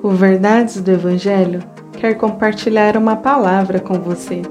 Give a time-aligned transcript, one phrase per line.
[0.00, 1.60] O Verdades do Evangelho
[1.98, 4.42] quer compartilhar uma palavra com você.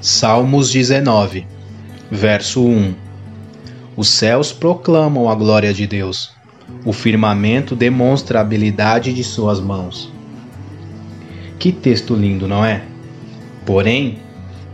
[0.00, 1.46] Salmos 19,
[2.10, 2.94] verso 1
[3.96, 6.32] Os céus proclamam a glória de Deus,
[6.84, 10.12] o firmamento demonstra a habilidade de suas mãos.
[11.60, 12.82] Que texto lindo, não é?
[13.64, 14.18] Porém,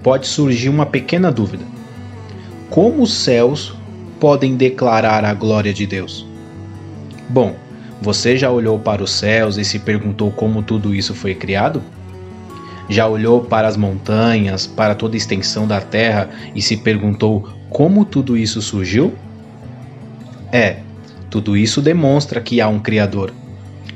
[0.02, 1.79] pode surgir uma pequena dúvida
[2.70, 3.74] como os céus
[4.20, 6.24] podem declarar a glória de Deus?
[7.28, 7.56] Bom,
[8.00, 11.82] você já olhou para os céus e se perguntou como tudo isso foi criado?
[12.88, 18.04] Já olhou para as montanhas, para toda a extensão da terra e se perguntou como
[18.04, 19.14] tudo isso surgiu?
[20.52, 20.78] É,
[21.28, 23.32] tudo isso demonstra que há um Criador,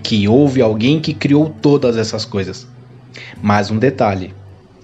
[0.03, 2.67] que houve alguém que criou todas essas coisas.
[3.41, 4.35] Mas um detalhe: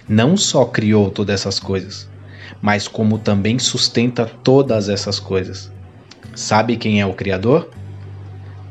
[0.09, 2.09] não só criou todas essas coisas,
[2.61, 5.71] mas como também sustenta todas essas coisas.
[6.35, 7.71] Sabe quem é o Criador?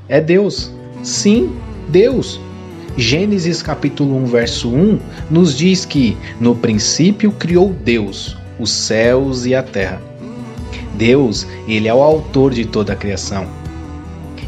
[0.08, 0.72] É Deus.
[1.04, 1.56] Sim,
[1.88, 2.40] Deus.
[2.98, 9.56] Gênesis capítulo 1, verso 1 nos diz que no princípio criou Deus os céus e
[9.56, 10.02] a terra.
[10.96, 13.48] Deus, ele é o autor de toda a criação.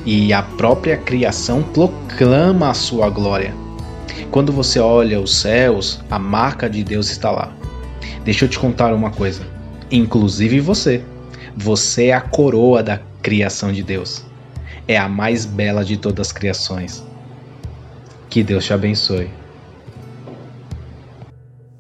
[0.06, 3.56] E a própria criação proclama a sua glória.
[4.30, 7.54] Quando você olha os céus, a marca de Deus está lá.
[8.24, 9.46] Deixa eu te contar uma coisa.
[9.92, 11.04] Inclusive você.
[11.56, 14.24] Você é a coroa da criação de Deus.
[14.88, 17.04] É a mais bela de todas as criações.
[18.30, 19.30] Que Deus te abençoe.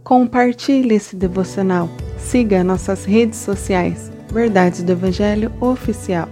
[0.03, 1.89] Compartilhe esse devocional.
[2.17, 4.11] Siga nossas redes sociais.
[4.31, 6.27] Verdades do Evangelho Oficial.